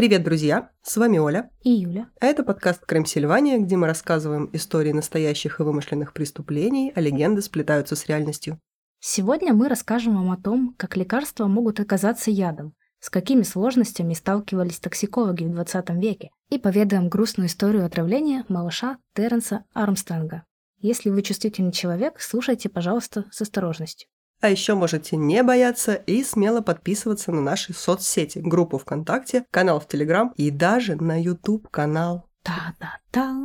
[0.00, 0.70] Привет, друзья!
[0.80, 1.50] С вами Оля.
[1.60, 2.08] И Юля.
[2.22, 7.42] А это подкаст «Крем Сильвания», где мы рассказываем истории настоящих и вымышленных преступлений, а легенды
[7.42, 8.58] сплетаются с реальностью.
[8.98, 14.80] Сегодня мы расскажем вам о том, как лекарства могут оказаться ядом, с какими сложностями сталкивались
[14.80, 20.44] токсикологи в 20 веке, и поведаем грустную историю отравления малыша Терренса Армстронга.
[20.78, 24.08] Если вы чувствительный человек, слушайте, пожалуйста, с осторожностью.
[24.40, 29.86] А еще можете не бояться и смело подписываться на наши соцсети, группу ВКонтакте, канал в
[29.86, 32.26] Телеграм и даже на YouTube канал.
[32.42, 33.36] Та-та-та.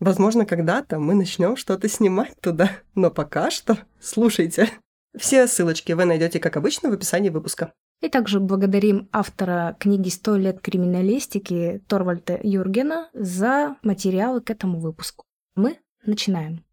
[0.00, 4.68] Возможно, когда-то мы начнем что-то снимать туда, но пока что слушайте.
[5.16, 7.72] Все ссылочки вы найдете, как обычно, в описании выпуска.
[8.02, 15.24] И также благодарим автора книги «100 лет криминалистики» Торвальда Юргена за материалы к этому выпуску.
[15.54, 16.64] Мы начинаем.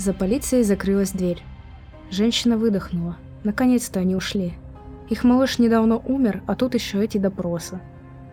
[0.00, 1.42] За полицией закрылась дверь.
[2.10, 3.18] Женщина выдохнула.
[3.44, 4.54] Наконец-то они ушли.
[5.10, 7.80] Их малыш недавно умер, а тут еще эти допросы.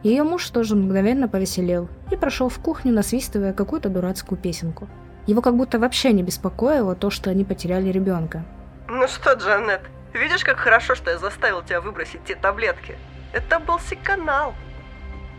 [0.02, 4.88] Ее муж тоже мгновенно повеселел и прошел в кухню, насвистывая какую-то дурацкую песенку.
[5.26, 8.46] Его как будто вообще не беспокоило то, что они потеряли ребенка.
[8.88, 9.82] Ну что, Джанет,
[10.14, 12.96] видишь, как хорошо, что я заставил тебя выбросить те таблетки?
[13.34, 14.54] Это был секанал.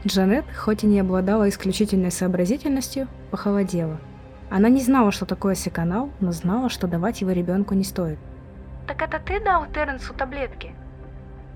[0.07, 3.99] Джанет, хоть и не обладала исключительной сообразительностью, похолодела.
[4.51, 8.19] Она не знала, что такое секанал, но знала, что давать его ребенку не стоит.
[8.87, 10.75] «Так это ты дал Терренсу таблетки?»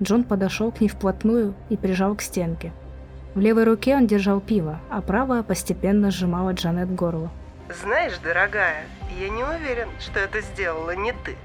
[0.01, 2.71] Джон подошел к ней вплотную и прижал к стенке.
[3.35, 7.31] В левой руке он держал пиво, а правая постепенно сжимала Джанет горло.
[7.81, 8.85] Знаешь, дорогая,
[9.19, 11.35] я не уверен, что это сделала не ты.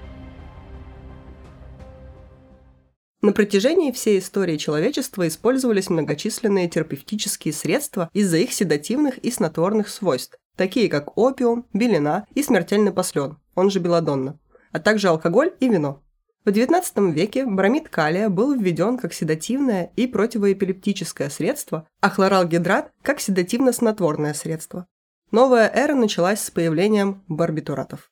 [3.22, 10.38] На протяжении всей истории человечества использовались многочисленные терапевтические средства из-за их седативных и снотворных свойств,
[10.58, 14.38] такие как опиум, белина и смертельный послен, он же белладонна,
[14.72, 16.02] а также алкоголь и вино.
[16.44, 23.20] В XIX веке бромид калия был введен как седативное и противоэпилептическое средство, а хлоралгидрат– как
[23.20, 24.86] седативно-снотворное средство.
[25.30, 28.10] Новая эра началась с появлением барбитуратов.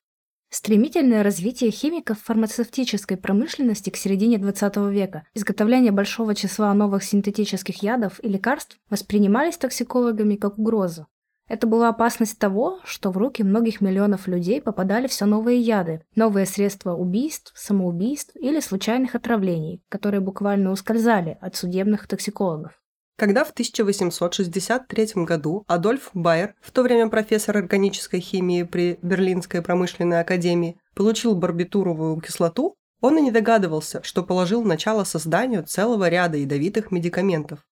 [0.49, 8.23] Стремительное развитие химиков фармацевтической промышленности к середине XX века, изготовление большого числа новых синтетических ядов
[8.23, 11.07] и лекарств воспринимались токсикологами как угроза.
[11.47, 16.45] Это была опасность того, что в руки многих миллионов людей попадали все новые яды, новые
[16.45, 22.73] средства убийств, самоубийств или случайных отравлений, которые буквально ускользали от судебных токсикологов.
[23.17, 30.19] Когда в 1863 году Адольф Байер, в то время профессор органической химии при Берлинской промышленной
[30.19, 36.91] академии, получил барбитуровую кислоту, он и не догадывался, что положил начало созданию целого ряда ядовитых
[36.91, 37.65] медикаментов.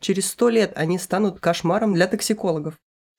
[0.00, 2.74] Через сто лет они станут кошмаром для токсикологов.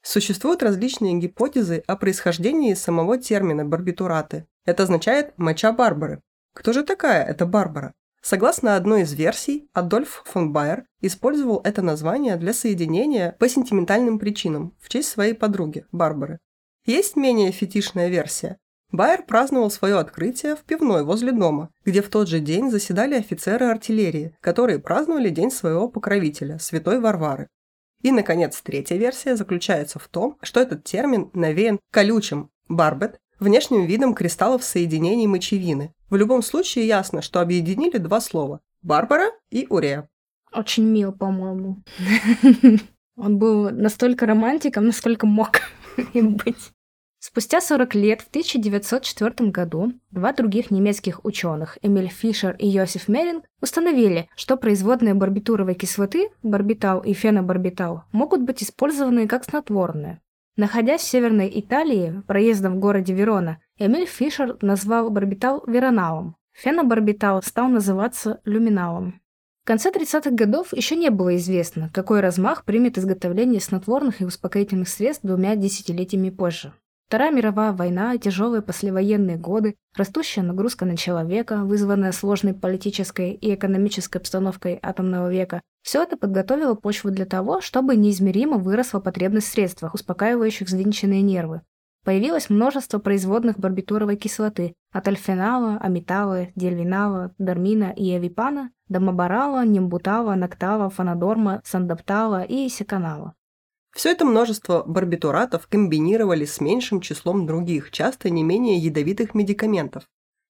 [0.09, 4.47] Существуют различные гипотезы о происхождении самого термина барбитураты.
[4.65, 6.19] Это означает «моча Барбары».
[6.55, 7.93] Кто же такая эта Барбара?
[8.19, 14.73] Согласно одной из версий, Адольф фон Байер использовал это название для соединения по сентиментальным причинам
[14.81, 16.39] в честь своей подруги, Барбары.
[16.87, 18.57] Есть менее фетишная версия.
[18.91, 23.67] Байер праздновал свое открытие в пивной возле дома, где в тот же день заседали офицеры
[23.67, 27.47] артиллерии, которые праздновали день своего покровителя, святой Варвары.
[28.01, 34.13] И, наконец, третья версия заключается в том, что этот термин навеян колючим барбет, внешним видом
[34.13, 35.93] кристаллов соединений мочевины.
[36.09, 40.07] В любом случае ясно, что объединили два слова– Барбара и Урея.
[40.53, 41.83] Очень мил, по-моему.
[43.17, 45.59] Он был настолько романтиком, насколько мог
[46.13, 46.71] им быть.
[47.21, 53.43] Спустя 40 лет, в 1904 году, два других немецких ученых, Эмиль Фишер и Йосиф Меринг,
[53.61, 60.21] установили, что производные барбитуровой кислоты, барбитал и фенобарбитал, могут быть использованы как снотворные.
[60.55, 66.37] Находясь в Северной Италии, проездом в городе Верона, Эмиль Фишер назвал барбитал вероналом.
[66.53, 69.19] Фенобарбитал стал называться люминалом.
[69.63, 74.87] В конце 30-х годов еще не было известно, какой размах примет изготовление снотворных и успокоительных
[74.87, 76.73] средств двумя десятилетиями позже.
[77.09, 84.17] Вторая мировая война, тяжелые послевоенные годы, растущая нагрузка на человека, вызванная сложной политической и экономической
[84.17, 89.95] обстановкой атомного века, все это подготовило почву для того, чтобы неизмеримо выросла потребность в средствах,
[89.95, 91.63] успокаивающих взвинченные нервы.
[92.05, 100.35] Появилось множество производных барбитуровой кислоты от альфенала, амитала, дельвинала, дармина и авипана до мабарала, нимбутала,
[100.35, 103.33] нактала, фанадорма, сандаптала и секанала.
[103.99, 110.03] Все это множество барбитуратов комбинировали с меньшим числом других, часто не менее ядовитых медикаментов.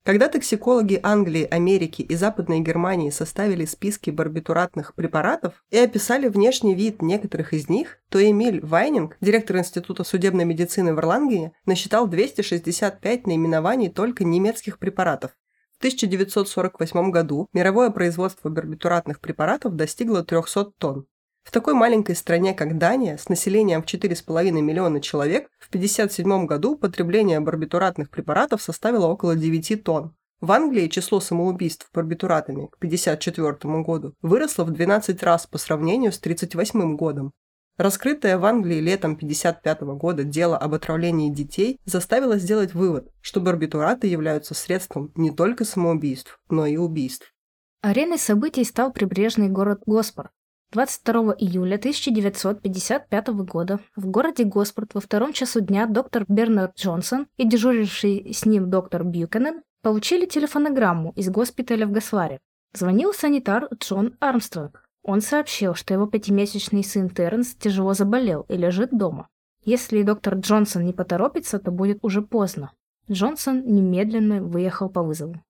[0.05, 7.01] Когда токсикологи Англии, Америки и Западной Германии составили списки барбитуратных препаратов и описали внешний вид
[7.01, 13.89] некоторых из них, то Эмиль Вайнинг, директор Института судебной медицины в Ирландии, насчитал 265 наименований
[13.89, 15.31] только немецких препаратов.
[15.73, 21.07] В 1948 году мировое производство барбитуратных препаратов достигло 300 тонн.
[21.49, 26.77] В такой маленькой стране, как Дания, с населением в 4,5 миллиона человек, в 1957 году
[26.77, 30.15] потребление барбитуратных препаратов составило около 9 тонн.
[30.41, 36.19] В Англии число самоубийств барбитуратами к 1954 году выросло в 12 раз по сравнению с
[36.19, 37.31] 1938 годом.
[37.77, 44.05] Раскрытое в Англии летом 1955 года дело об отравлении детей заставило сделать вывод, что барбитураты
[44.05, 47.33] являются средством не только самоубийств, но и убийств.
[47.81, 50.29] Ареной событий стал прибрежный город Госпор,
[50.71, 57.47] 22 июля 1955 года в городе Госпорт во втором часу дня доктор Бернард Джонсон и
[57.47, 62.39] дежуривший с ним доктор Бьюкенен получили телефонограмму из госпиталя в Гасваре.
[62.73, 64.85] Звонил санитар Джон Армстронг.
[65.01, 69.27] Он сообщил, что его пятимесячный сын Терренс тяжело заболел и лежит дома.
[69.65, 72.73] Если доктор Джонсон не поторопится, то будет уже поздно.
[73.09, 75.41] Джонсон немедленно выехал по вызову.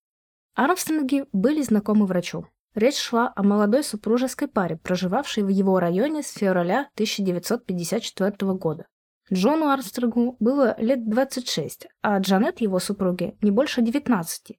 [0.56, 2.45] Армстронги были знакомы врачу.
[2.80, 8.88] Речь шла о молодой супружеской паре, проживавшей в его районе с февраля 1954 года.
[9.34, 14.58] Джону Армстронгу было лет 26, а Джанет, его супруге, не больше 19.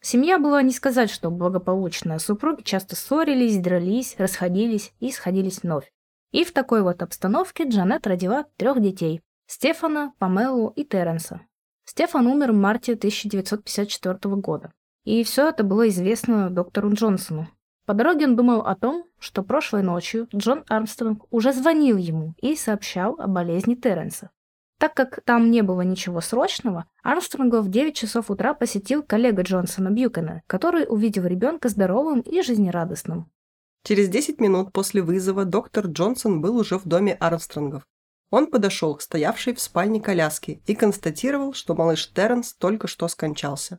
[0.00, 2.20] Семья была не сказать, что благополучная.
[2.20, 5.92] Супруги часто ссорились, дрались, расходились и сходились вновь.
[6.30, 11.40] И в такой вот обстановке Джанет родила трех детей– Стефана, Памелу и Терренса.
[11.84, 14.72] Стефан умер в марте 1954 года.
[15.02, 17.48] И все это было известно доктору Джонсону.
[17.86, 22.56] По дороге он думал о том, что прошлой ночью Джон Армстронг уже звонил ему и
[22.56, 24.30] сообщал о болезни Терренса.
[24.78, 29.90] Так как там не было ничего срочного, Армстронга в 9 часов утра посетил коллега Джонсона
[29.90, 33.30] Бьюкена, который увидел ребенка здоровым и жизнерадостным.
[33.84, 37.84] Через 10 минут после вызова доктор Джонсон был уже в доме Армстронгов.
[38.30, 43.78] Он подошел к стоявшей в спальне коляске и констатировал, что малыш Терренс только что скончался.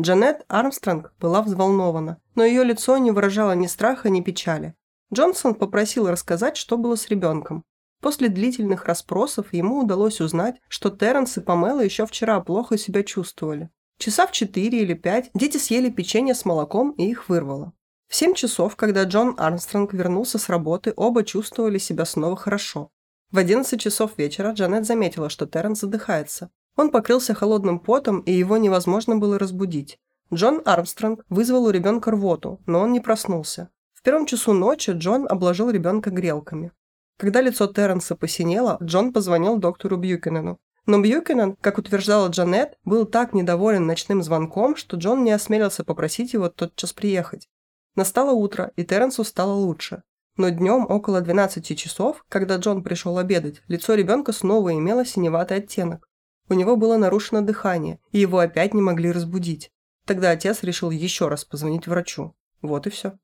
[0.00, 4.74] Джанет Армстронг была взволнована, но ее лицо не выражало ни страха, ни печали.
[5.12, 7.64] Джонсон попросил рассказать, что было с ребенком.
[8.00, 13.68] После длительных расспросов ему удалось узнать, что Терренс и Памела еще вчера плохо себя чувствовали.
[13.98, 17.74] Часа в четыре или пять дети съели печенье с молоком и их вырвало.
[18.08, 22.90] В семь часов, когда Джон Армстронг вернулся с работы, оба чувствовали себя снова хорошо.
[23.30, 26.50] В одиннадцать часов вечера Джанет заметила, что Терренс задыхается.
[26.76, 29.98] Он покрылся холодным потом, и его невозможно было разбудить.
[30.32, 33.70] Джон Армстронг вызвал у ребенка рвоту, но он не проснулся.
[33.94, 36.72] В первом часу ночи Джон обложил ребенка грелками.
[37.18, 40.58] Когда лицо Терренса посинело, Джон позвонил доктору Бьюкенену.
[40.86, 46.32] Но Бьюкенен, как утверждала Джанет, был так недоволен ночным звонком, что Джон не осмелился попросить
[46.32, 47.48] его тотчас приехать.
[47.94, 50.02] Настало утро, и Терренсу стало лучше.
[50.36, 56.08] Но днем, около 12 часов, когда Джон пришел обедать, лицо ребенка снова имело синеватый оттенок.
[56.50, 59.70] У него было нарушено дыхание, и его опять не могли разбудить.
[60.04, 62.34] Тогда отец решил еще раз позвонить врачу.
[62.60, 63.16] Вот и все.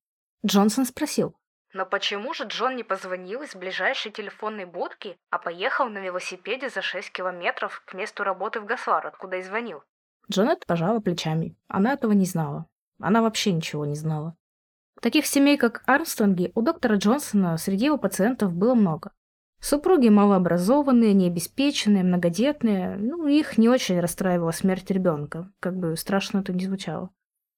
[0.46, 1.36] Джонсон спросил.
[1.74, 6.82] Но почему же Джон не позвонил из ближайшей телефонной будки, а поехал на велосипеде за
[6.82, 9.82] 6 километров к месту работы в Гасвар, откуда и звонил?
[10.30, 11.56] Джонет пожала плечами.
[11.66, 12.66] Она этого не знала.
[13.00, 14.36] Она вообще ничего не знала.
[15.02, 19.10] Таких семей, как Армстронги, у доктора Джонсона среди его пациентов было много.
[19.60, 26.52] Супруги малообразованные, необеспеченные, многодетные, ну, их не очень расстраивала смерть ребенка, как бы страшно это
[26.52, 27.10] не звучало.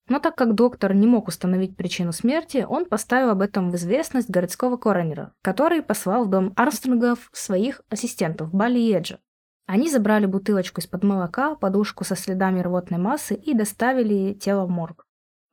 [0.09, 4.31] Но так как доктор не мог установить причину смерти, он поставил об этом в известность
[4.31, 9.19] городского коронера, который послал в дом Армстронгов своих ассистентов Балли и Эджа.
[9.67, 15.05] Они забрали бутылочку из-под молока, подушку со следами рвотной массы и доставили тело в морг.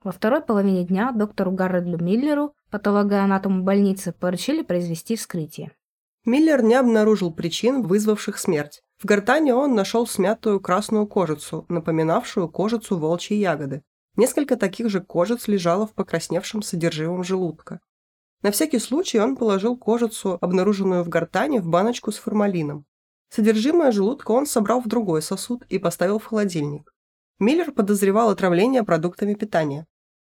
[0.05, 5.73] Во второй половине дня доктору Гарредлю Миллеру, патологоанатому больницы, поручили произвести вскрытие.
[6.25, 8.82] Миллер не обнаружил причин, вызвавших смерть.
[8.98, 13.84] В гортане он нашел смятую красную кожицу, напоминавшую кожицу волчьей ягоды.
[14.15, 17.79] Несколько таких же кожиц лежало в покрасневшем содержимом желудка.
[18.41, 22.86] На всякий случай он положил кожицу, обнаруженную в гортане, в баночку с формалином.
[23.29, 26.91] Содержимое желудка он собрал в другой сосуд и поставил в холодильник.
[27.38, 29.86] Миллер подозревал отравление продуктами питания.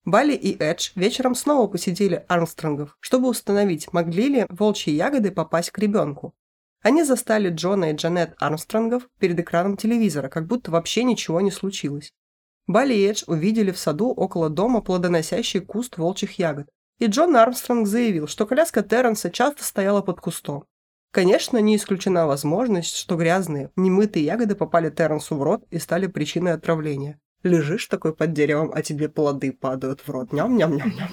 [0.10, 5.78] Бали и Эдж вечером снова посетили Армстронгов, чтобы установить, могли ли волчьи ягоды попасть к
[5.78, 6.34] ребенку.
[6.82, 12.12] Они застали Джона и Джанет Армстронгов перед экраном телевизора, как будто вообще ничего не случилось.
[12.66, 17.88] Бали и Эдж увидели в саду около дома плодоносящий куст волчьих ягод и Джон Армстронг
[17.88, 20.66] заявил, что коляска Терренса часто стояла под кустом.
[21.12, 26.54] Конечно, не исключена возможность, что грязные, немытые ягоды попали Терренсу в рот и стали причиной
[26.54, 27.20] отравления.
[27.44, 30.34] Лежишь такой под деревом, а тебе плоды падают в рот.
[30.34, 31.10] Ням-ням-ням-ням.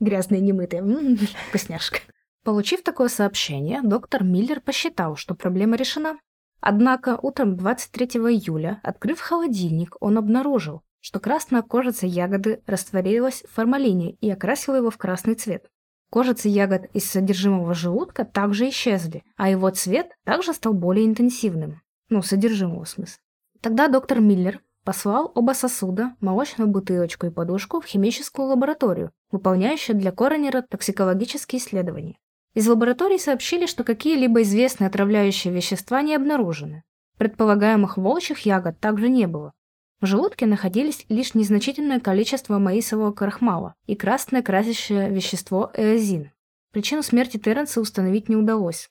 [0.00, 0.82] Грязные, немытые.
[0.82, 1.18] М-м,
[1.48, 2.00] вкусняшка.
[2.44, 6.18] Получив такое сообщение, доктор Миллер посчитал, что проблема решена.
[6.60, 14.12] Однако утром 23 июля, открыв холодильник, он обнаружил, что красная кожица ягоды растворилась в формалине
[14.14, 15.70] и окрасила его в красный цвет.
[16.10, 21.82] Кожицы ягод из содержимого желудка также исчезли, а его цвет также стал более интенсивным.
[22.08, 23.18] Ну, содержимого в смысле.
[23.60, 30.12] Тогда доктор Миллер послал оба сосуда, молочную бутылочку и подушку в химическую лабораторию, выполняющую для
[30.12, 32.16] коронера токсикологические исследования.
[32.54, 36.84] Из лаборатории сообщили, что какие-либо известные отравляющие вещества не обнаружены.
[37.18, 39.52] Предполагаемых волчьих ягод также не было.
[40.00, 46.30] В желудке находились лишь незначительное количество маисового крахмала и красное красящее вещество эозин.
[46.72, 48.88] Причину смерти Терренса установить не удалось.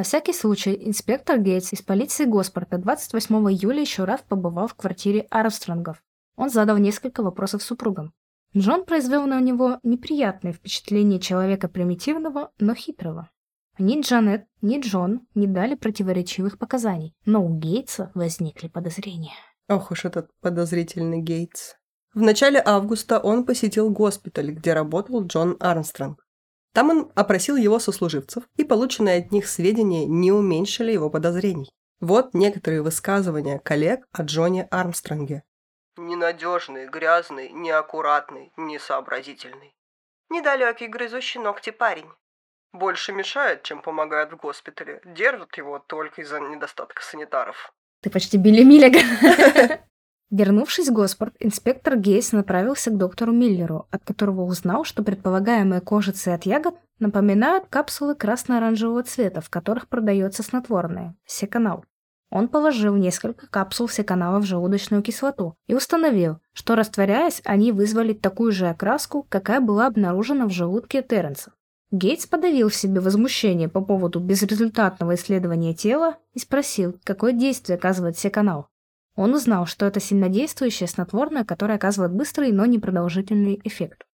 [0.00, 5.26] На всякий случай инспектор Гейтс из полиции Госпорта 28 июля еще раз побывал в квартире
[5.28, 6.02] Армстронгов.
[6.36, 8.14] Он задал несколько вопросов супругам.
[8.56, 13.28] Джон произвел на него неприятное впечатление человека примитивного, но хитрого.
[13.78, 19.34] Ни Джанет, ни Джон не дали противоречивых показаний, но у Гейтса возникли подозрения.
[19.68, 21.74] Ох уж этот подозрительный Гейтс.
[22.14, 26.24] В начале августа он посетил госпиталь, где работал Джон Армстронг.
[26.72, 31.70] Там он опросил его сослуживцев, и полученные от них сведения не уменьшили его подозрений.
[32.00, 35.42] Вот некоторые высказывания коллег о Джоне Армстронге.
[35.96, 39.74] «Ненадежный, грязный, неаккуратный, несообразительный.
[40.30, 42.08] Недалекий грызущий ногти парень.
[42.72, 45.00] Больше мешает, чем помогает в госпитале.
[45.04, 47.74] Держат его только из-за недостатка санитаров.
[48.00, 49.80] Ты почти Билли Миллиган.
[50.30, 56.28] Вернувшись в Госпорт, инспектор Гейс направился к доктору Миллеру, от которого узнал, что предполагаемые кожицы
[56.28, 61.84] от ягод напоминают капсулы красно-оранжевого цвета, в которых продается снотворное– секанал.
[62.30, 68.52] Он положил несколько капсул секанала в желудочную кислоту и установил, что растворяясь, они вызвали такую
[68.52, 71.52] же окраску, какая была обнаружена в желудке Терренса.
[71.90, 78.16] Гейтс подавил в себе возмущение по поводу безрезультатного исследования тела и спросил, какое действие оказывает
[78.16, 78.68] секанал.
[79.20, 84.06] Он узнал, что это сильнодействующее снотворное, которое оказывает быстрый, но непродолжительный эффект.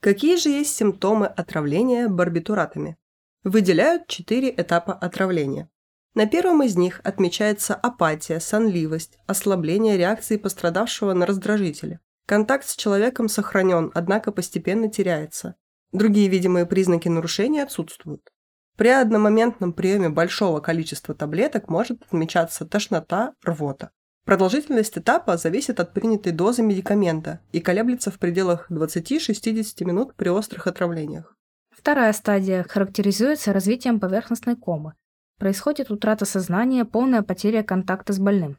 [0.00, 2.96] Какие же есть симптомы отравления барбитуратами?
[3.42, 5.68] Выделяют четыре этапа отравления.
[6.14, 12.00] На первом из них отмечается апатия, сонливость, ослабление реакции пострадавшего на раздражители.
[12.24, 15.56] Контакт с человеком сохранен, однако постепенно теряется.
[15.92, 18.30] Другие видимые признаки нарушения отсутствуют.
[18.78, 23.90] При одномоментном приеме большого количества таблеток может отмечаться тошнота, рвота.
[24.24, 30.66] Продолжительность этапа зависит от принятой дозы медикамента и колеблется в пределах 20-60 минут при острых
[30.66, 31.36] отравлениях.
[31.70, 34.94] Вторая стадия характеризуется развитием поверхностной комы.
[35.38, 38.56] Происходит утрата сознания, полная потеря контакта с больным.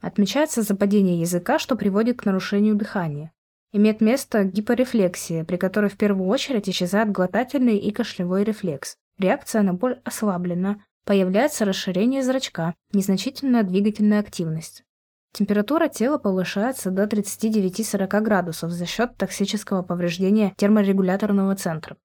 [0.00, 3.32] Отмечается западение языка, что приводит к нарушению дыхания.
[3.72, 8.96] Имеет место гипорефлексия, при которой в первую очередь исчезает глотательный и кашлевой рефлекс.
[9.18, 14.84] Реакция на боль ослаблена, появляется расширение зрачка, незначительная двигательная активность.
[15.32, 21.96] Температура тела повышается до 39-40 градусов за счет токсического повреждения терморегуляторного центра.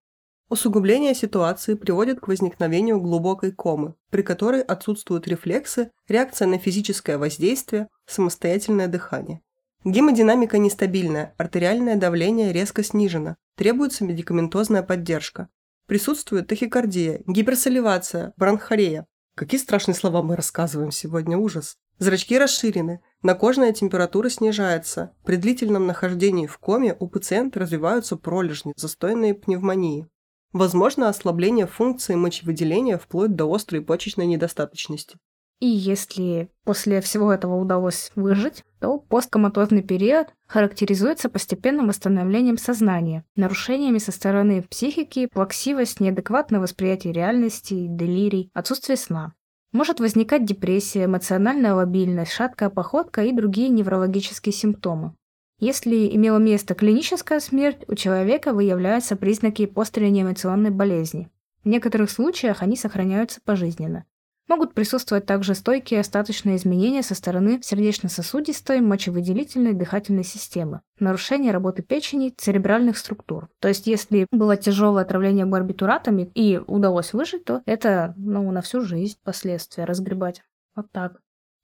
[0.50, 7.88] Усугубление ситуации приводит к возникновению глубокой комы, при которой отсутствуют рефлексы, реакция на физическое воздействие,
[8.06, 9.42] самостоятельное дыхание.
[9.84, 15.50] Гемодинамика нестабильная, артериальное давление резко снижено, требуется медикаментозная поддержка.
[15.88, 19.08] Присутствует тахикардия, гиперсоливация, бронхорея.
[19.36, 21.77] Какие страшные слова мы рассказываем сегодня, ужас.
[22.00, 25.13] Зрачки расширены, накожная температура снижается.
[25.23, 30.07] При длительном нахождении в коме у пациента развиваются пролежни, застойные пневмонии.
[30.51, 35.17] Возможно ослабление функции мочевыделения вплоть до острой почечной недостаточности.
[35.59, 43.97] И если после всего этого удалось выжить, то посткоматозный период характеризуется постепенным восстановлением сознания, нарушениями
[43.97, 49.33] со стороны психики, плаксивость, неадекватное восприятие реальности, делирий, отсутствие сна.
[49.74, 55.15] Может возникать депрессия, эмоциональная лобильность, шаткая походка и другие неврологические симптомы.
[55.60, 61.32] Если имела место клиническая смерть, у человека выявляются признаки постреанимационной болезни.
[61.63, 64.06] В некоторых случаях они сохраняются пожизненно.
[64.50, 72.33] Могут присутствовать также стойкие остаточные изменения со стороны сердечно-сосудистой, мочевыделительной, дыхательной системы, нарушение работы печени,
[72.38, 73.47] церебральных структур.
[73.59, 78.81] То есть, если было тяжелое отравление барбитуратами и удалось выжить, то это ну, на всю
[78.81, 80.43] жизнь последствия разгребать.
[80.75, 81.19] Вот так.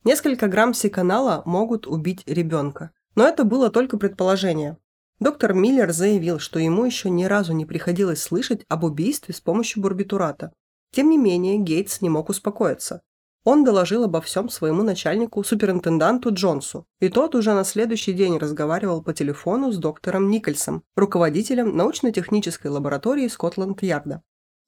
[0.05, 2.91] Несколько грамм секанала могут убить ребенка.
[3.15, 4.77] Но это было только предположение.
[5.19, 9.83] Доктор Миллер заявил, что ему еще ни разу не приходилось слышать об убийстве с помощью
[9.83, 10.53] барбитурата.
[10.91, 13.01] Тем не менее, Гейтс не мог успокоиться.
[13.45, 19.01] Он доложил обо всем своему начальнику, суперинтенданту Джонсу, и тот уже на следующий день разговаривал
[19.01, 24.21] по телефону с доктором Никольсом, руководителем научно-технической лаборатории Скотланд-Ярда.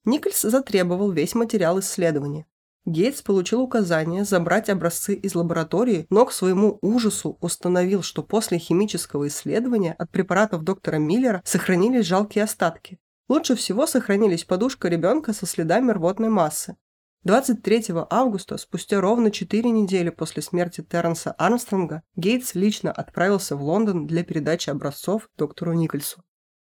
[0.04, 2.46] Никольс затребовал весь материал исследования.
[2.84, 9.28] Гейтс получил указание забрать образцы из лаборатории, но к своему ужасу установил, что после химического
[9.28, 12.98] исследования от препаратов доктора Миллера сохранились жалкие остатки.
[13.32, 16.76] Лучше всего сохранились подушка ребенка со следами рвотной массы.
[17.24, 24.06] 23 августа, спустя ровно 4 недели после смерти Терренса Армстронга, Гейтс лично отправился в Лондон
[24.06, 26.22] для передачи образцов доктору Никольсу.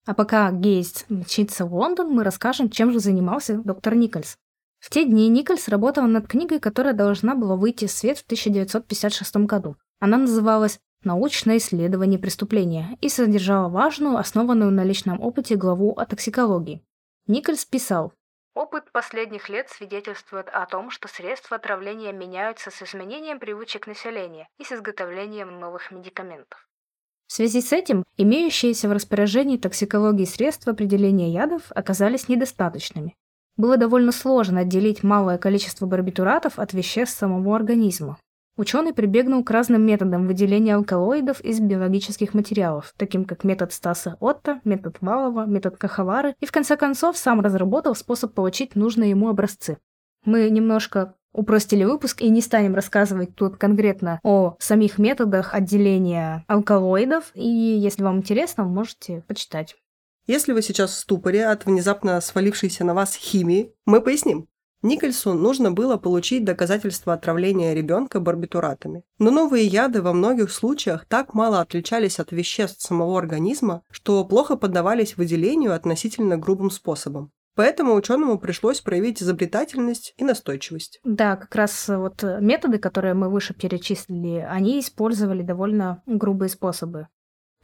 [0.07, 4.37] А пока Гейтс мчится в Лондон, мы расскажем, чем же занимался доктор Никольс.
[4.78, 9.37] В те дни Никольс работал над книгой, которая должна была выйти в свет в 1956
[9.49, 9.75] году.
[9.99, 16.82] Она называлась «Научное исследование преступления» и содержала важную, основанную на личном опыте главу о токсикологии.
[17.26, 18.12] Никольс писал,
[18.54, 24.64] Опыт последних лет свидетельствует о том, что средства отравления меняются с изменением привычек населения и
[24.64, 26.68] с изготовлением новых медикаментов.
[27.28, 33.16] В связи с этим имеющиеся в распоряжении токсикологии средства определения ядов оказались недостаточными,
[33.56, 38.18] было довольно сложно отделить малое количество барбитуратов от веществ самого организма.
[38.58, 44.60] Ученый прибегнул к разным методам выделения алкалоидов из биологических материалов, таким как метод Стаса Отто,
[44.65, 49.78] метод Валова, метод Кахавары, и в конце концов сам разработал способ получить нужные ему образцы.
[50.26, 57.32] Мы немножко упростили выпуск и не станем рассказывать тут конкретно о самих методах отделения алкалоидов,
[57.34, 59.76] и если вам интересно, можете почитать.
[60.26, 64.47] Если вы сейчас в ступоре от внезапно свалившейся на вас химии, мы поясним.
[64.82, 69.04] Никольсу нужно было получить доказательства отравления ребенка барбитуратами.
[69.18, 74.56] Но новые яды во многих случаях так мало отличались от веществ самого организма, что плохо
[74.56, 77.30] поддавались выделению относительно грубым способом.
[77.54, 81.00] Поэтому ученому пришлось проявить изобретательность и настойчивость.
[81.04, 87.08] Да, как раз вот методы, которые мы выше перечислили, они использовали довольно грубые способы.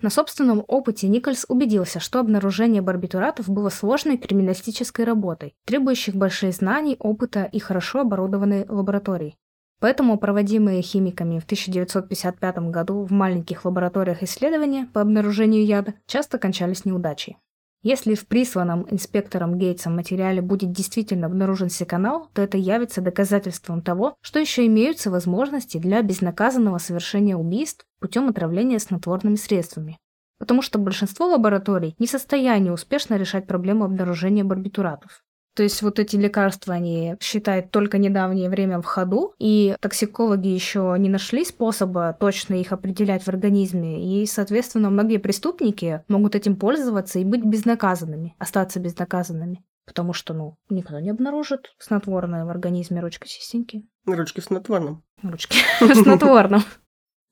[0.01, 6.97] На собственном опыте Никольс убедился, что обнаружение барбитуратов было сложной криминалистической работой, требующей больших знаний,
[7.01, 9.37] опыта и хорошо оборудованной лаборатории.
[9.81, 16.85] Поэтому проводимые химиками в 1955 году в маленьких лабораториях исследования по обнаружению яда часто кончались
[16.85, 17.37] неудачей.
[17.83, 24.17] Если в присланном инспектором Гейтсом материале будет действительно обнаружен секанал, то это явится доказательством того,
[24.21, 29.97] что еще имеются возможности для безнаказанного совершения убийств путем отравления снотворными средствами.
[30.39, 35.23] Потому что большинство лабораторий не в состоянии успешно решать проблему обнаружения барбитуратов.
[35.59, 40.95] То есть вот эти лекарства, они считают только недавнее время в ходу, и токсикологи еще
[41.01, 47.19] не нашли способа точно их определять в организме, и, соответственно, многие преступники могут этим пользоваться
[47.19, 49.65] и быть безнаказанными, остаться безнаказанными.
[49.85, 53.83] Потому что, ну, никто не обнаружит снотворное в организме ручки чистенькие.
[54.07, 55.03] Ручки в снотворном.
[55.25, 56.63] Ручки в снотворном.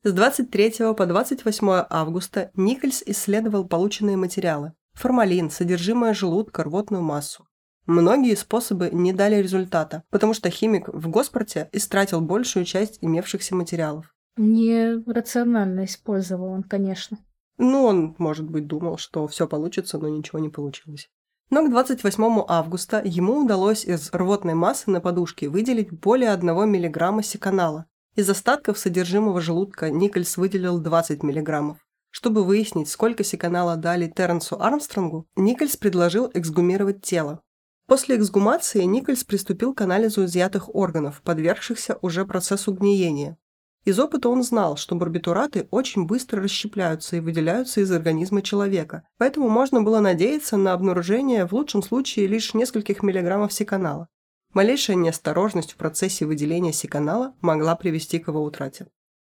[0.03, 4.73] С 23 по 28 августа Никольс исследовал полученные материалы.
[4.95, 7.47] Формалин, содержимое желудка, рвотную массу.
[7.87, 14.13] Многие способы не дали результата, потому что химик в Госпорте истратил большую часть имевшихся материалов.
[14.35, 17.17] Нерационально использовал он, конечно.
[17.57, 21.09] Ну, он, может быть, думал, что все получится, но ничего не получилось.
[21.49, 27.23] Но к 28 августа ему удалось из рвотной массы на подушке выделить более 1 мг
[27.23, 27.85] секанала.
[28.15, 31.77] Из остатков содержимого желудка Никольс выделил 20 мг.
[32.09, 37.43] Чтобы выяснить, сколько секанала дали Терренсу Армстронгу, Никольс предложил эксгумировать тело.
[37.87, 43.37] После эксгумации Никольс приступил к анализу изъятых органов, подвергшихся уже процессу гниения.
[43.85, 49.47] Из опыта он знал, что барбитураты очень быстро расщепляются и выделяются из организма человека, поэтому
[49.47, 54.09] можно было надеяться на обнаружение в лучшем случае лишь нескольких миллиграммов секанала.
[54.53, 58.87] Малейшая неосторожность в процессе выделения секанала могла привести к его утрате.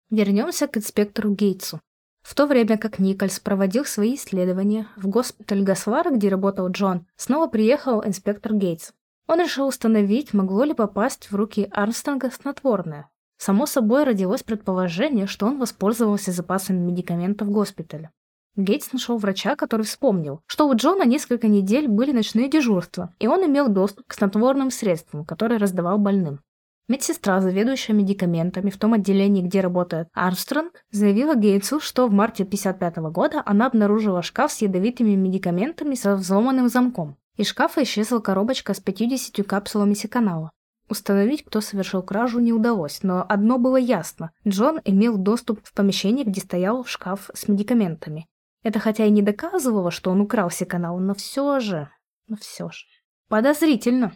[0.10, 1.80] Вернемся к инспектору Гейтсу.
[2.22, 7.48] В то время как Никольс проводил свои исследования, в госпиталь Гаслара, где работал Джон, снова
[7.48, 8.92] приехал инспектор Гейтс.
[9.28, 13.10] Он решил установить, могло ли попасть в руки Армстронга снотворное.
[13.38, 18.12] Само собой родилось предположение, что он воспользовался запасами медикаментов в госпитале.
[18.58, 23.46] Гейтс нашел врача, который вспомнил, что у Джона несколько недель были ночные дежурства, и он
[23.46, 26.42] имел доступ к снотворным средствам, которые раздавал больным.
[26.90, 33.14] Медсестра, заведующая медикаментами в том отделении, где работает Армстронг, заявила Гейтсу, что в марте 1955
[33.14, 37.16] года она обнаружила шкаф с ядовитыми медикаментами со взломанным замком.
[37.38, 40.50] Из шкафа исчезла коробочка с 50 капсулами секанала.
[40.90, 44.32] Установить, кто совершил кражу, не удалось, но одно было ясно.
[44.48, 48.26] Джон имел доступ в помещение, где стоял шкаф с медикаментами.
[48.64, 51.92] Это хотя и не доказывало, что он украл секанал, но все же...
[52.28, 52.86] Но все же...
[53.28, 54.14] Подозрительно.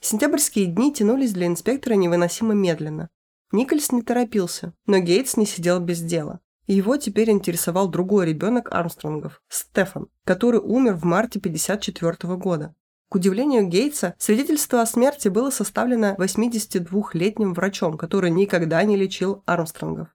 [0.00, 3.10] Сентябрьские дни тянулись для инспектора невыносимо медленно.
[3.52, 6.40] Никольс не торопился, но Гейтс не сидел без дела.
[6.66, 12.74] Его теперь интересовал другой ребенок Армстронгов– Стефан, который умер в марте 1954 года.
[13.08, 20.08] К удивлению Гейтса, свидетельство о смерти было составлено 82-летним врачом, который никогда не лечил Армстронгов.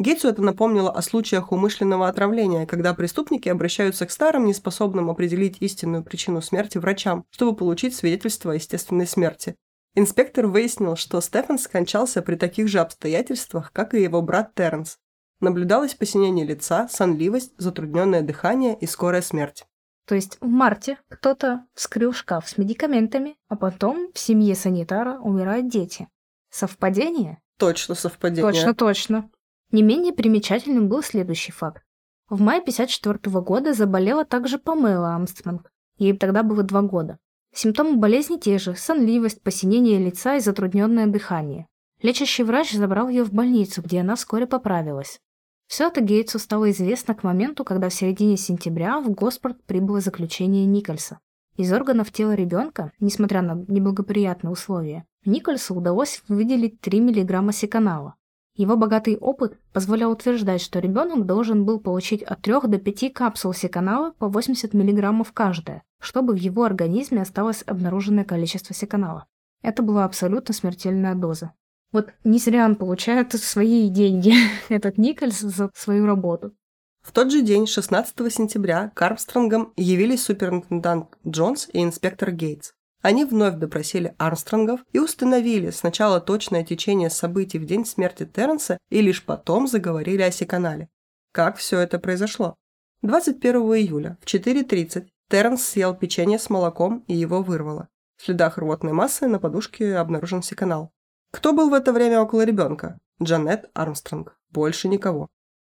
[0.00, 6.02] Гейтсу это напомнило о случаях умышленного отравления, когда преступники обращаются к старым, неспособным определить истинную
[6.02, 9.56] причину смерти врачам, чтобы получить свидетельство о естественной смерти.
[9.94, 14.96] Инспектор выяснил, что Стефан скончался при таких же обстоятельствах, как и его брат Терренс.
[15.40, 19.66] Наблюдалось посинение лица, сонливость, затрудненное дыхание и скорая смерть.
[20.06, 25.68] То есть в марте кто-то вскрыл шкаф с медикаментами, а потом в семье санитара умирают
[25.68, 26.08] дети.
[26.48, 27.42] Совпадение?
[27.58, 28.50] Точно совпадение.
[28.50, 29.30] Точно, точно.
[29.72, 31.82] Не менее примечательным был следующий факт.
[32.28, 35.70] В мае 1954 года заболела также Памела Амстронг.
[35.98, 37.18] Ей тогда было два года.
[37.52, 41.66] Симптомы болезни те же– сонливость, посинение лица и затрудненное дыхание.
[42.02, 45.20] Лечащий врач забрал ее в больницу, где она вскоре поправилась.
[45.66, 50.66] Все это Гейтсу стало известно к моменту, когда в середине сентября в Госпорт прибыло заключение
[50.66, 51.20] Никольса.
[51.56, 58.14] Из органов тела ребенка, несмотря на неблагоприятные условия, Никольсу удалось выделить 3 мг секанала.
[58.60, 63.54] Его богатый опыт позволял утверждать, что ребенок должен был получить от 3 до 5 капсул
[63.54, 69.24] секанала по 80 мг каждая, чтобы в его организме осталось обнаруженное количество секанала.
[69.62, 71.54] Это была абсолютно смертельная доза.
[71.90, 74.34] Вот не зря он получает свои деньги,
[74.68, 76.52] этот Никольс, за свою работу.
[77.00, 82.72] В тот же день, 16 сентября, к Армстронгам явились суперинтендант Джонс и инспектор Гейтс.
[83.02, 89.00] Они вновь допросили Армстронгов и установили сначала точное течение событий в день смерти Терренса и
[89.00, 90.88] лишь потом заговорили о Секанале.
[91.32, 92.56] Как все это произошло?
[93.02, 97.88] 21 июля в 4.30 Терренс съел печенье с молоком и его вырвало.
[98.18, 100.92] В следах рвотной массы на подушке обнаружен секанал.
[101.30, 102.98] Кто был в это время около ребенка?
[103.22, 104.36] Джанет Армстронг.
[104.50, 105.28] Больше никого.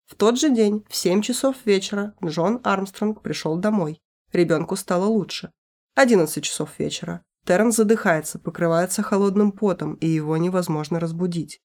[0.05, 3.99] В тот же день, в 7 часов вечера, Джон Армстронг пришел домой.
[4.31, 5.51] Ребенку стало лучше.
[5.97, 7.23] 11 часов вечера.
[7.43, 11.59] Террен задыхается, покрывается холодным потом, и его невозможно разбудить.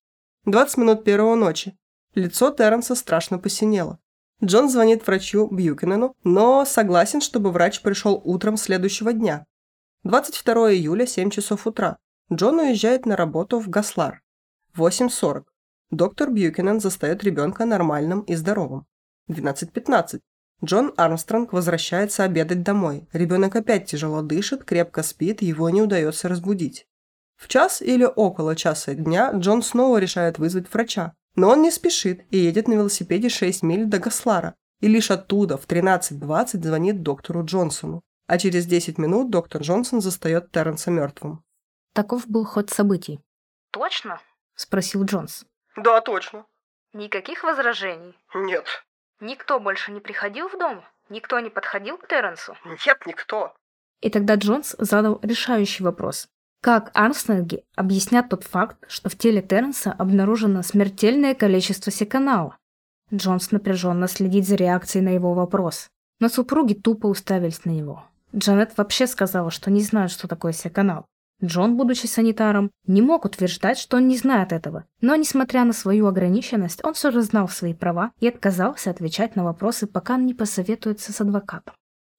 [0.47, 1.77] 20 минут первого ночи.
[2.14, 3.99] Лицо Терренса страшно посинело.
[4.42, 9.45] Джон звонит врачу Бьюкинену, но согласен, чтобы врач пришел утром следующего дня.
[10.05, 11.99] 22 июля, 7 часов утра.
[12.33, 14.23] Джон уезжает на работу в Гаслар.
[14.75, 15.45] 8.40.
[15.90, 18.87] Доктор Бьюкинен застает ребенка нормальным и здоровым.
[19.29, 20.21] 12.15.
[20.64, 23.09] Джон Армстронг возвращается обедать домой.
[23.12, 26.87] Ребенок опять тяжело дышит, крепко спит, его не удается разбудить.
[27.37, 31.14] В час или около часа дня Джон снова решает вызвать врача.
[31.35, 34.55] Но он не спешит и едет на велосипеде 6 миль до Гаслара.
[34.81, 38.03] И лишь оттуда в 13.20 звонит доктору Джонсону.
[38.29, 41.42] А через 10 минут доктор Джонсон застает Терренса мертвым.
[41.92, 43.20] Таков был ход событий.
[43.72, 44.20] «Точно?»–
[44.55, 45.44] спросил Джонс.
[45.77, 46.46] «Да, точно».
[46.92, 48.66] «Никаких возражений?» «Нет».
[49.22, 50.82] Никто больше не приходил в дом?
[51.08, 52.56] Никто не подходил к Терренсу?
[52.64, 53.54] Нет, никто.
[54.00, 56.26] И тогда Джонс задал решающий вопрос.
[56.61, 62.56] Как Армстронги объяснят тот факт, что в теле Терренса обнаружено смертельное количество секанала?
[63.14, 65.87] Джонс напряженно следит за реакцией на его вопрос.
[66.18, 68.04] Но супруги тупо уставились на него.
[68.35, 71.06] Джанет вообще сказала, что не знает, что такое секанал.
[71.44, 76.07] Джон, будучи санитаром, не мог утверждать, что он не знает этого, но, несмотря на свою
[76.07, 81.12] ограниченность, он все же знал свои права и отказался отвечать на вопросы, пока не посоветуется
[81.12, 81.74] с адвокатом.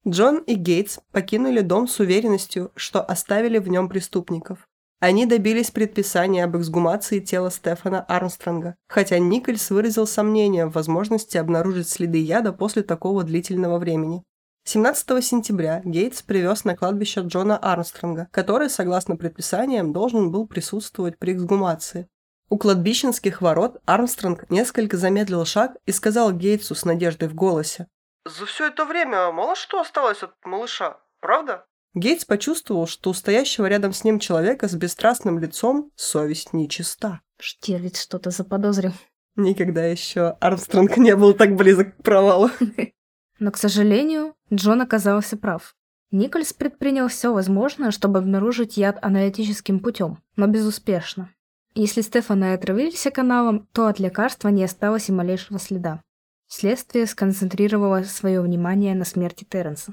[0.05, 4.67] Джон и Гейтс покинули дом с уверенностью, что оставили в нем преступников.
[4.99, 11.87] Они добились предписания об эксгумации тела Стефана Армстронга, хотя Никольс выразил сомнение в возможности обнаружить
[11.87, 14.23] следы яда после такого длительного времени.
[14.65, 21.33] 17 сентября Гейтс привез на кладбище Джона Армстронга, который, согласно предписаниям, должен был присутствовать при
[21.33, 22.07] эксгумации.
[22.49, 27.87] У кладбищенских ворот Армстронг несколько замедлил шаг и сказал Гейтсу с надеждой в голосе.
[28.25, 33.65] «За все это время мало что осталось от малыша, правда?» Гейтс почувствовал, что у стоящего
[33.65, 37.19] рядом с ним человека с бесстрастным лицом совесть нечиста.
[37.37, 38.93] Штирлиц что-то заподозрил.
[39.35, 42.49] Никогда еще Армстронг не был так близок к провалу.
[43.39, 45.75] Но, к сожалению, Джон оказался прав.
[46.11, 51.31] Никольс предпринял все возможное, чтобы обнаружить яд аналитическим путем, но безуспешно.
[51.73, 56.03] Если Стефана и отравились каналом, то от лекарства не осталось и малейшего следа.
[56.47, 59.91] Следствие сконцентрировало свое внимание на смерти Терренса.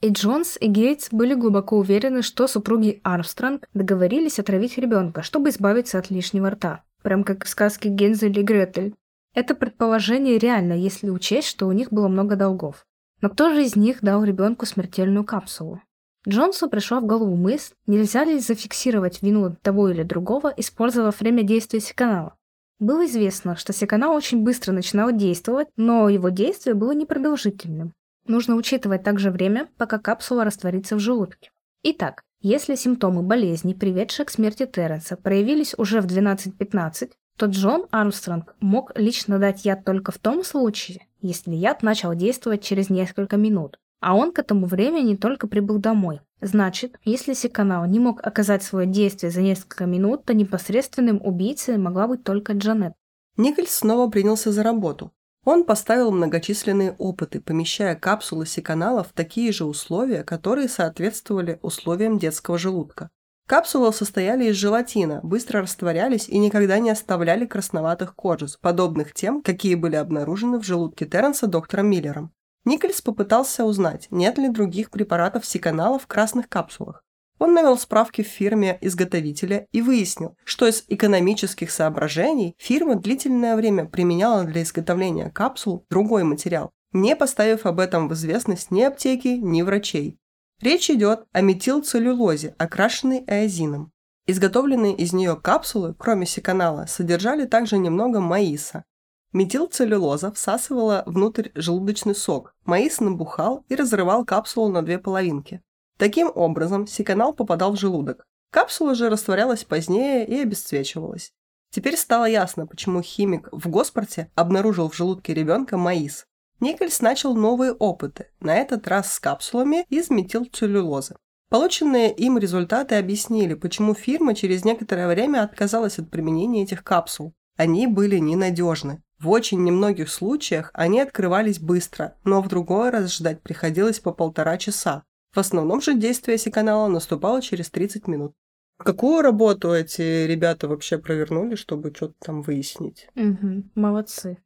[0.00, 6.00] И Джонс, и Гейтс были глубоко уверены, что супруги Армстронг договорились отравить ребенка, чтобы избавиться
[6.00, 6.82] от лишнего рта.
[7.02, 8.96] Прям как в сказке Гензель и Гретель.
[9.32, 12.84] Это предположение реально, если учесть, что у них было много долгов.
[13.22, 15.80] Но кто же из них дал ребенку смертельную капсулу?
[16.28, 21.80] Джонсу пришла в голову мысль, нельзя ли зафиксировать вину того или другого, использовав время действия
[21.80, 22.36] секанала.
[22.78, 27.92] Было известно, что секанал очень быстро начинал действовать, но его действие было непродолжительным.
[28.26, 31.50] Нужно учитывать также время, пока капсула растворится в желудке.
[31.84, 38.54] Итак, если симптомы болезни, приведшие к смерти Терренса, проявились уже в 12.15, то Джон Армстронг
[38.60, 43.78] мог лично дать яд только в том случае, если яд начал действовать через несколько минут,
[44.00, 46.20] а он к этому времени только прибыл домой.
[46.40, 52.08] Значит, если Секанал не мог оказать свое действие за несколько минут, то непосредственным убийцей могла
[52.08, 52.94] быть только Джанет.
[53.36, 55.12] Никольс снова принялся за работу.
[55.44, 62.58] Он поставил многочисленные опыты, помещая капсулы Секанала в такие же условия, которые соответствовали условиям детского
[62.58, 63.10] желудка.
[63.46, 69.74] Капсулы состояли из желатина, быстро растворялись и никогда не оставляли красноватых кожиц, подобных тем, какие
[69.74, 72.32] были обнаружены в желудке Терренса доктором Миллером.
[72.64, 77.02] Никольс попытался узнать, нет ли других препаратов сиканала в красных капсулах.
[77.38, 83.86] Он навел справки в фирме изготовителя и выяснил, что из экономических соображений фирма длительное время
[83.86, 89.62] применяла для изготовления капсул другой материал, не поставив об этом в известность ни аптеки, ни
[89.62, 90.20] врачей.
[90.62, 93.90] Речь идет о метилцеллюлозе, окрашенной эозином.
[94.28, 98.84] Изготовленные из нее капсулы, кроме секанала, содержали также немного маиса.
[99.32, 105.62] Метилцеллюлоза всасывала внутрь желудочный сок, маис набухал и разрывал капсулу на две половинки.
[105.98, 108.24] Таким образом, секанал попадал в желудок.
[108.52, 111.32] Капсула же растворялась позднее и обесцвечивалась.
[111.70, 116.24] Теперь стало ясно, почему химик в Госпорте обнаружил в желудке ребенка маис.
[116.62, 121.16] Никольс начал новые опыты, на этот раз с капсулами из метилцеллюлозы.
[121.50, 127.34] Полученные им результаты объяснили, почему фирма через некоторое время отказалась от применения этих капсул.
[127.56, 129.02] Они были ненадежны.
[129.18, 134.56] В очень немногих случаях они открывались быстро, но в другой раз ждать приходилось по полтора
[134.56, 135.02] часа.
[135.32, 138.34] В основном же действие секанала наступало через 30 минут.
[138.78, 143.08] Какую работу эти ребята вообще провернули, чтобы что-то там выяснить?
[143.16, 144.38] Угу, молодцы.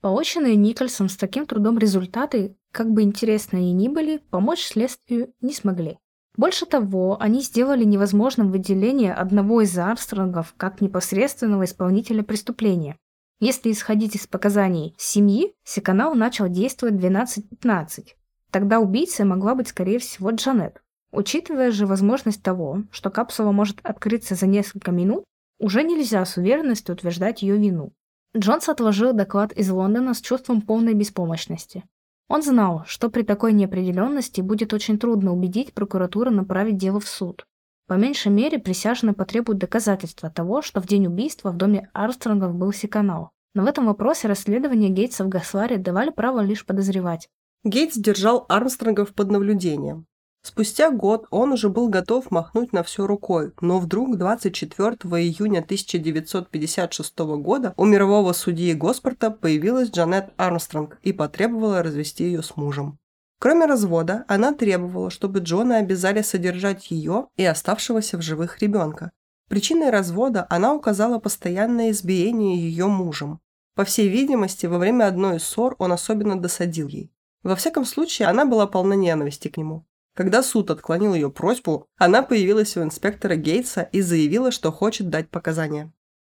[0.00, 5.52] Полученные Никольсом с таким трудом результаты, как бы интересно и ни были, помочь следствию не
[5.52, 5.98] смогли.
[6.36, 12.98] Больше того, они сделали невозможным выделение одного из Армстронгов как непосредственного исполнителя преступления.
[13.40, 18.08] Если исходить из показаний семьи, Секанал начал действовать в 12-15.
[18.50, 20.82] Тогда убийцей могла быть, скорее всего, Джанет.
[21.10, 25.24] Учитывая же возможность того, что капсула может открыться за несколько минут,
[25.58, 27.92] уже нельзя с уверенностью утверждать ее вину.
[28.36, 31.84] Джонс отложил доклад из Лондона с чувством полной беспомощности.
[32.28, 37.46] Он знал, что при такой неопределенности будет очень трудно убедить прокуратуру направить дело в суд.
[37.86, 42.72] По меньшей мере, присяжные потребуют доказательства того, что в день убийства в доме Армстронгов был
[42.72, 43.30] секанал.
[43.54, 47.28] Но в этом вопросе расследование Гейтса в Гасларе давали право лишь подозревать.
[47.62, 50.06] Гейтс держал Армстронгов под наблюдением.
[50.46, 57.18] Спустя год он уже был готов махнуть на все рукой, но вдруг 24 июня 1956
[57.18, 62.96] года у мирового судьи Госпорта появилась Джанет Армстронг и потребовала развести ее с мужем.
[63.40, 69.10] Кроме развода, она требовала, чтобы Джона обязали содержать ее и оставшегося в живых ребенка.
[69.48, 73.40] Причиной развода она указала постоянное избиение ее мужем.
[73.74, 77.10] По всей видимости, во время одной из ссор он особенно досадил ей.
[77.42, 79.84] Во всяком случае, она была полна ненависти к нему.
[80.16, 85.28] Когда суд отклонил ее просьбу, она появилась у инспектора Гейтса и заявила, что хочет дать
[85.28, 85.92] показания.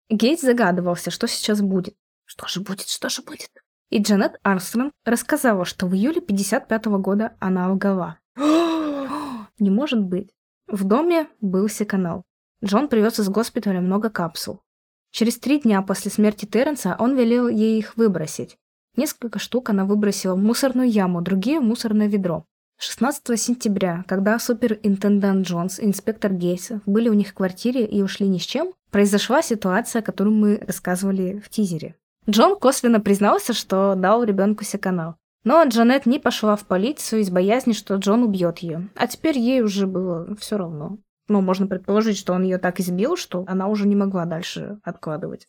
[0.08, 1.96] Гейтс загадывался, что сейчас будет.
[2.26, 3.50] Что же будет, что же будет?
[3.90, 8.20] И Джанет Армстронг рассказала, что в июле 55 -го года она лгала.
[9.60, 10.30] Не может быть.
[10.68, 12.24] В доме был секанал.
[12.64, 14.62] Джон привез из госпиталя много капсул.
[15.10, 18.60] Через три дня после смерти Терренса он велел ей их выбросить.
[18.96, 22.46] Несколько штук она выбросила в мусорную яму, другие в мусорное ведро.
[22.84, 28.28] 16 сентября, когда суперинтендант Джонс и инспектор Гейса были у них в квартире и ушли
[28.28, 31.94] ни с чем, произошла ситуация, которую мы рассказывали в тизере.
[32.28, 35.16] Джон косвенно признался, что дал ребенку секанал.
[35.44, 38.90] Но Джанет не пошла в полицию из боязни, что Джон убьет ее.
[38.96, 40.98] А теперь ей уже было все равно.
[41.28, 45.48] Ну, можно предположить, что он ее так избил, что она уже не могла дальше откладывать.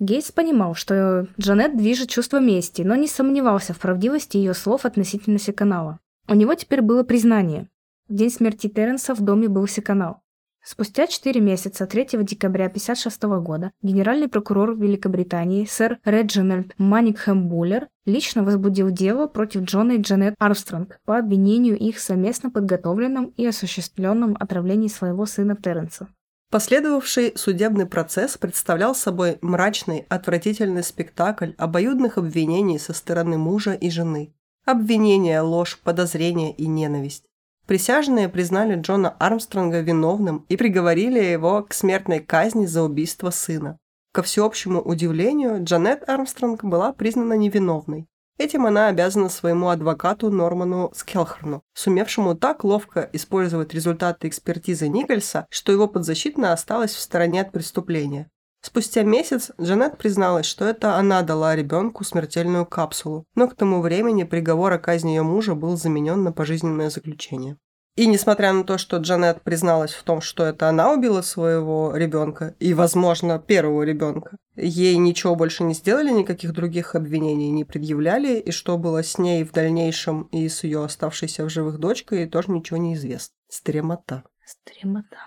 [0.00, 5.38] Гейтс понимал, что Джанет движет чувство мести, но не сомневался в правдивости ее слов относительно
[5.38, 6.00] Секанала.
[6.28, 7.68] У него теперь было признание.
[8.08, 10.22] В день смерти Терренса в доме был Секанал.
[10.64, 18.44] Спустя 4 месяца, 3 декабря 1956 года, генеральный прокурор Великобритании сэр Реджинальд Маникхэм Буллер лично
[18.44, 24.86] возбудил дело против Джона и Джанет Армстронг по обвинению их совместно подготовленном и осуществленном отравлении
[24.86, 26.06] своего сына Терренса.
[26.52, 34.32] Последовавший судебный процесс представлял собой мрачный, отвратительный спектакль обоюдных обвинений со стороны мужа и жены.
[34.64, 37.24] Обвинения, ложь, подозрения и ненависть.
[37.66, 43.78] Присяжные признали Джона Армстронга виновным и приговорили его к смертной казни за убийство сына.
[44.12, 48.06] Ко всеобщему удивлению, Джанет Армстронг была признана невиновной.
[48.38, 55.72] Этим она обязана своему адвокату Норману Скелхерну, сумевшему так ловко использовать результаты экспертизы Никольса, что
[55.72, 58.30] его подзащитная осталась в стороне от преступления.
[58.64, 64.22] Спустя месяц Джанет призналась, что это она дала ребенку смертельную капсулу, но к тому времени
[64.22, 67.56] приговор о казни ее мужа был заменен на пожизненное заключение.
[67.96, 72.54] И несмотря на то, что Джанет призналась в том, что это она убила своего ребенка
[72.58, 78.50] и, возможно, первого ребенка, ей ничего больше не сделали, никаких других обвинений не предъявляли, и
[78.52, 82.78] что было с ней в дальнейшем и с ее оставшейся в живых дочкой, тоже ничего
[82.78, 83.34] не известно.
[83.48, 84.22] Стремота.
[84.46, 85.18] Стремота.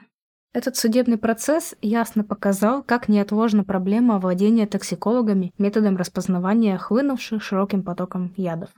[0.56, 8.34] Этот судебный процесс ясно показал, как неотложна проблема овладения токсикологами методом распознавания хлынувших широким потоком
[8.38, 8.70] ядов.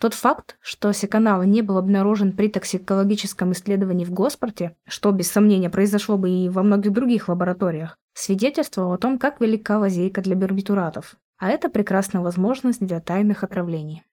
[0.00, 5.68] Тот факт, что секанал не был обнаружен при токсикологическом исследовании в Госпорте, что без сомнения
[5.68, 11.16] произошло бы и во многих других лабораториях, свидетельствовал о том, как велика лазейка для барбитуратов.
[11.36, 14.04] А это прекрасная возможность для тайных отравлений.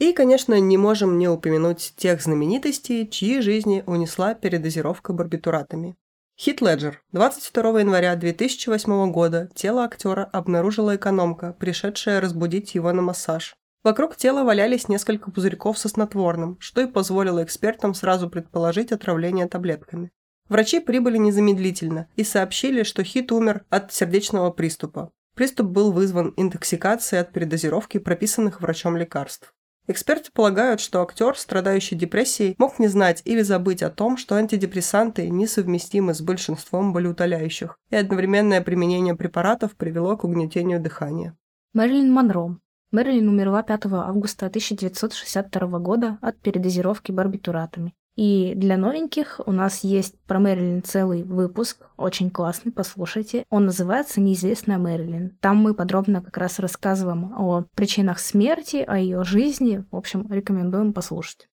[0.00, 5.94] И, конечно, не можем не упомянуть тех знаменитостей, чьи жизни унесла передозировка барбитуратами.
[6.44, 7.00] Хит Леджер.
[7.12, 13.54] 22 января 2008 года тело актера обнаружила экономка, пришедшая разбудить его на массаж.
[13.84, 20.10] Вокруг тела валялись несколько пузырьков со снотворным, что и позволило экспертам сразу предположить отравление таблетками.
[20.48, 25.12] Врачи прибыли незамедлительно и сообщили, что Хит умер от сердечного приступа.
[25.36, 29.54] Приступ был вызван интоксикацией от передозировки прописанных врачом лекарств.
[29.88, 35.28] Эксперты полагают, что актер, страдающий депрессией, мог не знать или забыть о том, что антидепрессанты
[35.28, 41.36] несовместимы с большинством болеутоляющих, и одновременное применение препаратов привело к угнетению дыхания.
[41.74, 42.58] Мэрилин Монро.
[42.92, 47.94] Мэрилин умерла 5 августа 1962 года от передозировки барбитуратами.
[48.16, 53.44] И для новеньких у нас есть про Мэрилин целый выпуск, очень классный, послушайте.
[53.48, 55.38] Он называется «Неизвестная Мэрилин».
[55.40, 59.84] Там мы подробно как раз рассказываем о причинах смерти, о ее жизни.
[59.90, 61.48] В общем, рекомендуем послушать.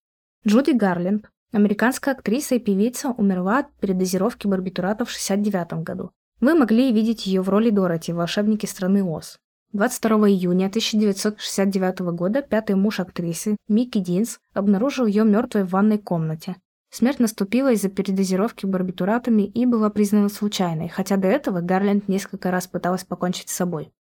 [0.46, 6.12] Джуди Гарленд, американская актриса и певица, умерла от передозировки барбитуратов в 1969 году.
[6.42, 9.40] Вы могли видеть ее в роли Дороти в «Волшебнике страны Оз».
[9.74, 16.56] 22 июня 1969 года пятый муж актрисы, Микки Динс, обнаружил ее мертвой в ванной комнате.
[16.90, 22.66] Смерть наступила из-за передозировки барбитуратами и была признана случайной, хотя до этого Гарленд несколько раз
[22.66, 23.92] пыталась покончить с собой.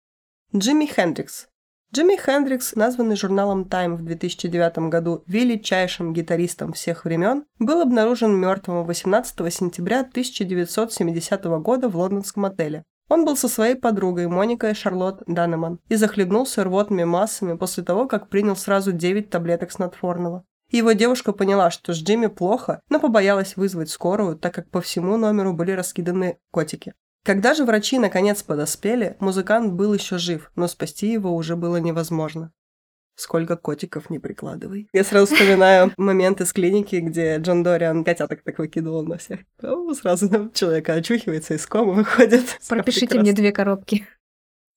[0.56, 1.50] Джимми Хендрикс.
[1.94, 8.86] Джимми Хендрикс, названный журналом Time в 2009 году величайшим гитаристом всех времен, был обнаружен мертвым
[8.86, 12.86] 18 сентября 1970 года в лондонском отеле.
[13.10, 18.30] Он был со своей подругой Моникой Шарлотт Данеман и захлебнулся рвотными массами после того, как
[18.30, 20.46] принял сразу 9 таблеток снотворного.
[20.72, 25.18] Его девушка поняла, что с Джимми плохо, но побоялась вызвать скорую, так как по всему
[25.18, 26.94] номеру были раскиданы котики.
[27.26, 32.54] Когда же врачи наконец подоспели, музыкант был еще жив, но спасти его уже было невозможно
[33.20, 34.88] сколько котиков не прикладывай.
[34.94, 39.40] Я сразу вспоминаю момент из клиники, где Джон Дориан котяток так выкидывал на всех.
[39.94, 42.58] Сразу человека очухивается, из комы выходит.
[42.70, 44.08] Пропишите мне две коробки.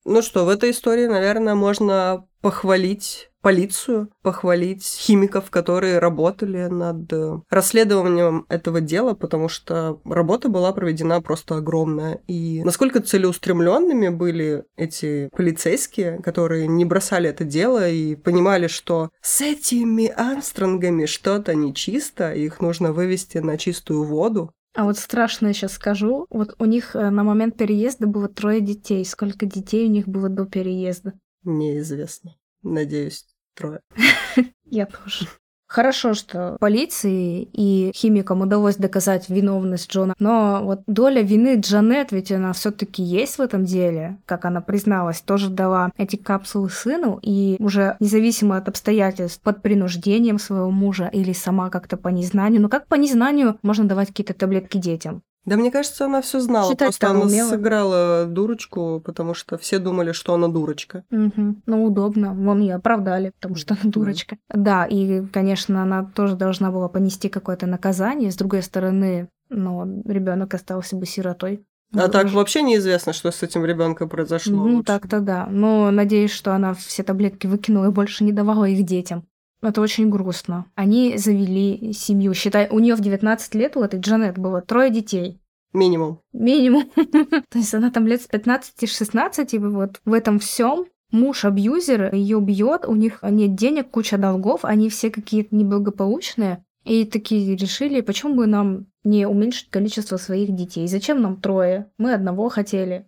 [0.05, 7.41] Ну что, в этой истории, наверное, можно похвалить полицию, похвалить химиков, которые работали над э,
[7.51, 12.21] расследованием этого дела, потому что работа была проведена просто огромная.
[12.29, 19.41] И насколько целеустремленными были эти полицейские, которые не бросали это дело и понимали, что с
[19.41, 24.53] этими Армстронгами что-то нечисто, их нужно вывести на чистую воду.
[24.75, 28.61] А вот страшно я сейчас скажу, вот у них э, на момент переезда было трое
[28.61, 29.05] детей.
[29.05, 31.13] Сколько детей у них было до переезда?
[31.45, 32.37] Неизвестно.
[32.63, 33.81] Надеюсь, трое.
[34.65, 35.27] Я тоже.
[35.73, 42.31] Хорошо, что полиции и химикам удалось доказать виновность Джона, но вот доля вины Джанет, ведь
[42.31, 47.19] она все таки есть в этом деле, как она призналась, тоже дала эти капсулы сыну,
[47.23, 52.69] и уже независимо от обстоятельств, под принуждением своего мужа или сама как-то по незнанию, ну
[52.69, 55.23] как по незнанию можно давать какие-то таблетки детям?
[55.45, 56.71] Да мне кажется, она все знала.
[56.71, 57.49] Читать Просто она умела.
[57.49, 61.05] сыграла дурочку, потому что все думали, что она дурочка.
[61.11, 61.63] Мгм.
[61.67, 62.33] Ну, удобно.
[62.33, 64.37] Вон ее оправдали, потому что она дурочка.
[64.49, 68.31] Да, и, конечно, она тоже должна была понести какое-то наказание.
[68.31, 71.65] С другой стороны, но ребенок остался бы сиротой.
[71.95, 74.55] А так Уже- вообще неизвестно, что с этим ребенком произошло.
[74.57, 74.85] Ну, лучше.
[74.85, 75.47] так-то да.
[75.51, 79.25] Но надеюсь, что она все таблетки выкинула и больше не давала их детям.
[79.63, 80.67] Это очень грустно.
[80.75, 82.35] Они завели семью.
[82.35, 85.41] Считай, у нее в 19 лет, у этой Джанет, было трое детей.
[85.73, 86.21] Минимум.
[86.33, 86.85] Минимум.
[86.95, 92.41] То есть она там лет с 15-16, и вот в этом всем муж абьюзер ее
[92.41, 96.65] бьет, у них нет денег, куча долгов, они все какие-то неблагополучные.
[96.85, 100.89] И такие решили, почему бы нам не уменьшить количество своих детей?
[100.89, 101.91] Зачем нам трое?
[101.97, 103.07] Мы одного хотели.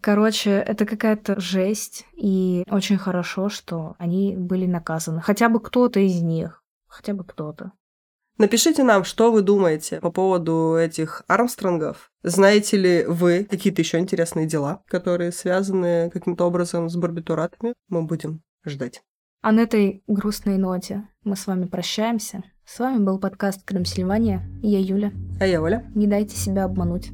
[0.00, 5.20] Короче, это какая-то жесть, и очень хорошо, что они были наказаны.
[5.20, 6.62] Хотя бы кто-то из них.
[6.86, 7.72] Хотя бы кто-то.
[8.36, 12.10] Напишите нам, что вы думаете по поводу этих Армстронгов.
[12.24, 17.74] Знаете ли вы какие-то еще интересные дела, которые связаны каким-то образом с барбитуратами?
[17.88, 19.02] Мы будем ждать.
[19.40, 22.42] А на этой грустной ноте мы с вами прощаемся.
[22.64, 24.42] С вами был подкаст Крымсильвания.
[24.62, 25.12] Я Юля.
[25.38, 25.84] А я Оля.
[25.94, 27.12] Не дайте себя обмануть.